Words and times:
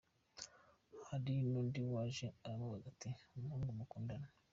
Hari 1.07 1.31
n’undi 1.51 1.79
waje 1.93 2.27
aramubaza 2.47 2.85
ati 2.93 3.09
“Umuhungu 3.37 3.69
mukundana 3.77 4.27